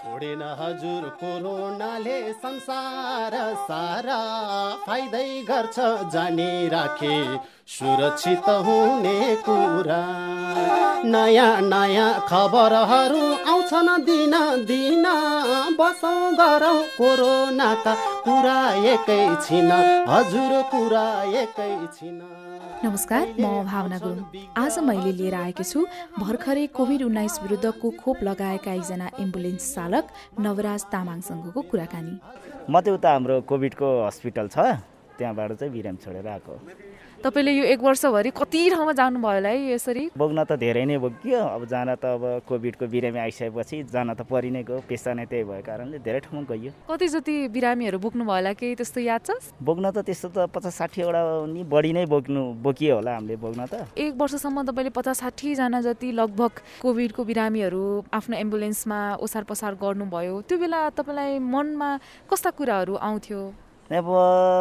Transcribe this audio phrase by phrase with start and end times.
[0.00, 4.20] छोडेन हजुर कोरोनाले संसार सारा
[4.86, 5.76] फाइदै गर्छ
[6.12, 7.16] जानी राखे।
[7.68, 10.00] सुरक्षित हुने कुरा।
[11.04, 13.22] नयाँ नयाँ खबरहरू
[13.52, 14.34] आउँछन् दिन
[14.70, 15.06] दिन।
[15.78, 17.94] बसौँ गरौँ कोरोनाका
[18.24, 18.58] कुरा
[18.92, 19.70] एकैछिन
[20.08, 21.06] हजुर कुरा
[21.42, 22.20] एकैछिन
[22.84, 25.84] नमस्कार म भावना गुरुङ। आज मैले लिएर आएकी छु
[26.18, 30.06] भर्खरै कोभिड उन्नाइस विरुद्धको खोप लगाएका एकजना एम्बुलेन्स चालक
[30.38, 32.14] नवराज तामाङसँगको कुराकानी।
[32.70, 34.78] म चाहिँ उता हाम्रो कोभिडको हस्पिटल छ
[35.18, 36.54] त्यहाँबाट चाहिँ बिरामी छोडेर आएको
[37.20, 40.04] तपाईँले यो एक वर्षभरि कति ठाउँमा जानुभयो होला है यसरी?
[40.16, 44.48] बोक्न त धेरै नै बोकियो। अब जान त अब कोभिडको बिरामी आइसकेपछि जान त परि
[44.48, 48.32] नै गयो पेसा नै त्यही भएको कारणले धेरै ठाउँमा गइयो कति जति बिरामीहरू बोक्नु भयो
[48.32, 49.52] होला केही त्यस्तो याद छ?
[49.60, 53.92] बोक्न त त्यस्तो त पचास साठीवटा नि बढी नै बोक्नु बोकियो होला हामीले बोक्न त।
[54.00, 57.84] एक वर्षसम्म तपाईँले पचास साठीजना जति लगभग कोभिडको बिरामीहरू
[58.16, 61.90] आफ्नो एम्बुलेन्समा ओसार पसार गर्नुभयो त्यो बेला तपाईँलाई मनमा
[62.32, 63.68] कस्ता कुराहरू आउँथ्यो?
[63.90, 64.06] अब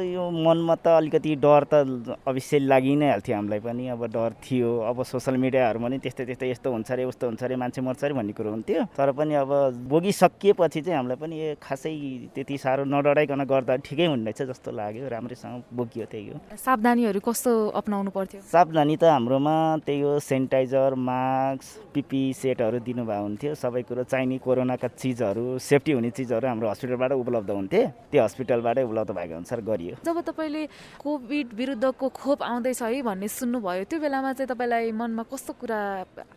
[0.00, 4.70] यो मनमा त अलिकति डर त अवश्य लागि नै हाल्थ्यो हामीलाई पनि। अब डर थियो।
[4.88, 8.14] अब सोसियल मिडियाहरूमा पनि त्यस्तै त्यस्तै यस्तो हुन्छ अरे उस्तो हुन्छ अरे मान्छे मर्छ अरे
[8.16, 9.52] भन्ने कुरो हुन्थ्यो। तर पनि अब
[9.92, 11.92] बोकिसकिएपछि चाहिँ हामीलाई पनि खासै
[12.32, 17.52] त्यति साह्रो नडराइकन गर्दा ठिकै हुने रहेछ जस्तो लाग्यो। राम्रैसँग बोकियो त्यही हो। सावधानीहरू कस्तो
[17.76, 18.40] अप्नाउनु पर्थ्यो?
[18.40, 24.88] सावधानी त हाम्रोमा त्यही हो सेनिटाइजर मास्क पिपी सेटहरू दिनुभएको हुन्थ्यो। सबै कुरो चाहिने कोरोनाका
[24.96, 30.20] चिजहरू सेफ्टी हुने चिजहरू हाम्रो हस्पिटलबाट उपलब्ध हुन्थे। त्यो हस्पिटलबाटै उपलब्ध भएको अनुसार गरियो। जब
[30.20, 30.62] तपाईँले
[31.00, 35.80] कोभिड विरुद्धको खोप आउँदैछ है भन्ने सुन्नुभयो त्यो बेलामा चाहिँ तपाईँलाई मनमा कस्तो कुरा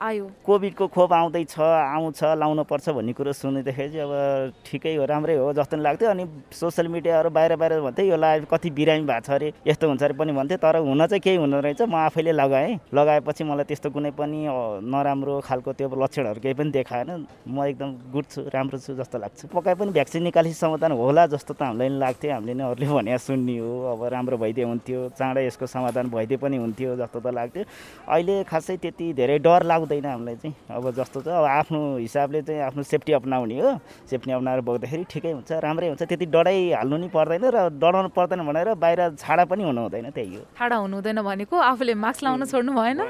[0.00, 0.24] आयो?
[0.46, 5.52] कोभिडको खोप आउँदैछ आउँछ लाउनु पर्छ भन्ने कुरो सुन्दाखेरि चाहिँ अब ठिकै हो राम्रै हो
[5.52, 9.52] जस्तो लाग्थ्यो। अनि सोसियल मिडियाहरू बाहिर बाहिर भन्थ्यो यो ला कति बिरामी भएको छ अरे
[9.66, 13.44] यस्तो हुन्छ अरे पनि भन्थ्यो तर हुन चाहिँ केही हुँदो रहेछ म आफैले लगाएँ। लगाएपछि
[13.44, 14.38] मलाई त्यस्तो कुनै पनि
[14.84, 19.46] नराम्रो खालको त्यो लक्षणहरू केही पनि देखाएन। म एकदम गुड छु राम्रो छु जस्तो लाग्छ।
[19.52, 23.56] पकाए पनि भ्याक्सिन निकालेपछि समाधान होला जस्तो त हामीलाई लाग्थ्यो। हामीले नै अरूले भने सुन्ने
[23.56, 27.64] हो अब राम्रो भइदिए हुन्थ्यो चाँडै यसको समाधान भइदिए पनि हुन्थ्यो जस्तो त लाग्थ्यो।
[28.04, 32.60] अहिले खासै त्यति धेरै डर लाग्दैन हामीलाई चाहिँ। अब जस्तो छ अब आफ्नो हिसाबले चाहिँ
[32.68, 33.70] आफ्नो सेफ्टी अप्नाउने हो।
[34.10, 38.40] सेफ्टी अप्नाएर बोक्दाखेरि ठिकै हुन्छ राम्रै हुन्छ। त्यति डराइ हाल्नु नि पर्दैन र डराउनु पर्दैन
[38.44, 42.44] भनेर बाहिर छाडा पनि हुनु हुँदैन त्यही हो। ठाडा हुनु हुँदैन भनेको आफूले मास्क लाउन
[42.44, 43.00] छोड्नु भएन?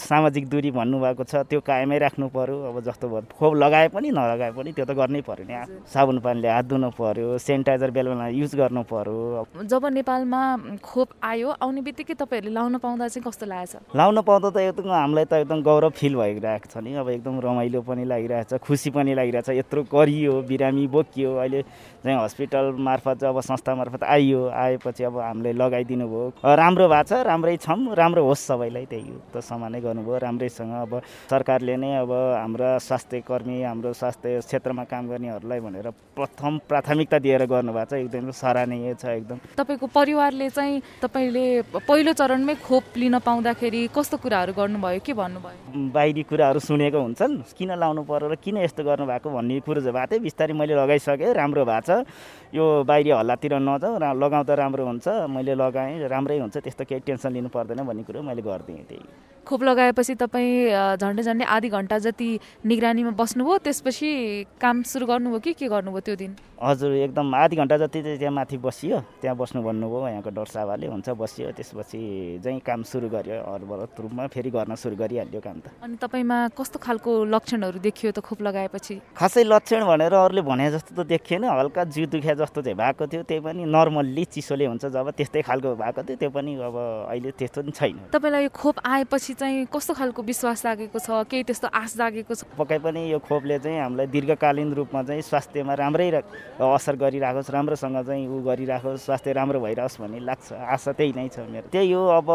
[0.00, 4.52] सामाजिक दूरी भन्नुभएको छ त्यो कायमै राख्नु पर्यो। अब जस्तो भयो खोप लगाए पनि नलगाए
[4.56, 5.54] पनि त्यो त गर्नै पर्यो नि।
[5.92, 9.66] साबुन पानीले हात धुनु पर्यो सेनिटाइजर बेला बेला युज गर्नु पर्यो?
[9.66, 10.40] जब नेपालमा
[10.78, 13.98] खोप आयो आउने बित्तिकै तपाईँहरूले लाउन पाउँदा चाहिँ कस्तो लागेको छ?
[13.98, 17.80] लाउन पाउँदा त एकदम हामीलाई त एकदम गौरव फिल भइरहेको छ नि। अब एकदम रमाइलो
[17.82, 21.62] पनि लागिरहेछ खुसी पनि लागिरहेछ। यत्रो गरियो बिरामी बोकियो अहिले
[22.06, 27.26] चाहिँ हस्पिटल मार्फत अब संस्था मार्फत आइयो। आएपछि अब हामीले लगाइदिनु भयो। राम्रो भएको छ
[27.26, 32.10] राम्रै छौँ राम्रो होस् सबैलाई त्यही हो। त समानै गर्नुभयो राम्रैसँग अब सरकारले नै अब
[32.46, 38.30] हाम्रा स्वास्थ्य कर्मी हाम्रो स्वास्थ्य क्षेत्रमा काम गर्नेहरूलाई भनेर प्रथम प्राथमिकता दिएर गर्नुभएको छ। एकदम
[38.36, 41.44] सराहनीय छ एकदम। तपाईँको परिवारले चाहिँ तपाईँले
[41.88, 45.88] पहिलो चरणमै खोप लिन पाउँदाखेरि कस्तो कुराहरू गर्नुभयो के भन्नुभयो?
[45.92, 50.12] बाहिरी कुराहरू सुनेको हुन्छन् किन लाउनु पर्यो र किन यस्तो गर्नुभएको भन्ने कुरो चाहिँ भएको
[50.12, 52.04] थियो बिस्तारै मैले लगाइसकेँ राम्रो भएको छ।
[52.52, 57.48] यो बाहिरी हल्लातिर नजाउँ लगाउँदा राम्रो हुन्छ मैले लगाएँ राम्रै हुन्छ त्यस्तो केही टेन्सन लिनु
[57.48, 59.04] पर्दैन भन्ने कुरो मैले गरिदिएँ त्यही।
[59.46, 62.28] खोप लगाएपछि तपाईँ झन्डै झन्डै आधी घन्टा जति
[62.66, 64.10] निगरानीमा बस्नुभयो त्यसपछि
[64.58, 66.32] काम सुरु गर्नुभयो कि के गर्नुभयो त्यो दिन?
[66.58, 70.86] हजुर एकदम आधी घन्टा जति चाहिँ त्यहाँ माथि बसियो। त्यहाँ बस्नु भन्नुभयो यहाँको डर साहबले
[70.88, 72.00] हुन्छ बसियो। त्यसपछि
[72.40, 76.78] चाहिँ काम सुरु गर्यो अरूबाट रूपमा फेरि गर्न सुरु गरिहाल्यो काम त। अनि तपाईँमा कस्तो
[76.80, 78.94] खालको लक्षणहरू देखियो त खोप लगाएपछि?
[79.12, 83.22] खासै लक्षण भनेर अरूले भने जस्तो त देखिएन। हल्का जिउ दुख्या जस्तो चाहिँ भएको थियो।
[83.28, 86.76] त्यही पनि नर्मल्ली चिसोले हुन्छ। जब त्यस्तै खालको भएको थियो त्यो पनि अब
[87.12, 91.08] अहिले त्यस्तो पनि छैन। तपाईँलाई यो खोप आएपछि चाहिँ कस्तो खालको विश्वास लागेको छ?
[91.28, 92.40] केही त्यस्तो आश लागेको छ?
[92.56, 96.08] पक्कै पनि यो खोपले चाहिँ हामीलाई दीर्घकालीन रूपमा चाहिँ स्वास्थ्यमा राम्रै
[96.56, 101.44] असर गरिराखोस् राम्रोसँग चाहिँ ऊ गरिराखोस् स्वास्थ्य राम्रो भइरहोस् भन्ने लाग्छ आशा त्यही नै छ
[101.50, 102.28] मेरो। त्यही हो अब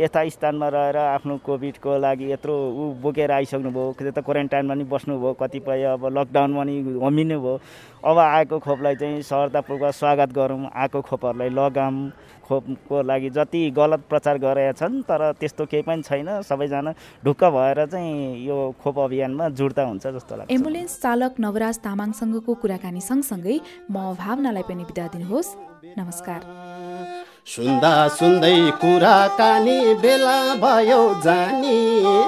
[0.00, 5.82] यथा स्थानमा रहेर आफ्नो कोभिडको लागि यत्रो ऊ बोकेर आइसक्नुभयो त क्वारेन्टाइनमा पनि बस्नुभयो कतिपय
[5.94, 7.54] अब लकडाउनमा पनि होमिनु भयो
[8.04, 12.12] अब आएको खोपलाई चाहिँ सरतापूर्वक स्वागत गरौँ। आएको खोपहरूलाई लगाऊँ।
[12.44, 16.92] खोपको लागि जति गलत प्रचार गरेका छन् तर त्यस्तो केही पनि छैन। सबैजना
[17.24, 23.00] ढुक्क भएर चाहिँ यो खोप अभियानमा जुड्ता हुन्छ जस्तो लाग्छ। एम्बुलेन्स चालक नवराज तामाङसँगको कुराकानी
[23.00, 23.56] सँगसँगै
[23.88, 25.48] म भावनालाई पनि बिदा दिनुहोस्।
[25.96, 26.40] नमस्कार।
[27.48, 31.78] सुन्दा सुन्दै कुराकानी बेला भयो जानी।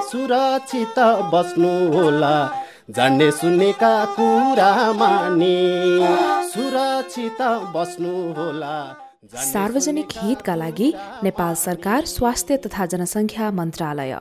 [0.09, 0.99] सुरक्षित
[1.33, 5.57] बस्नु होला जान्ने सुन्नेका कुरा माने
[6.51, 7.41] सुरक्षित
[7.75, 8.77] बस्नु होला।
[9.43, 10.93] सार्वजनिक हितका लागि
[11.25, 14.15] नेपाल सरकार स्वास्थ्य तथा जनसङ्ख्या मन्त्रालय।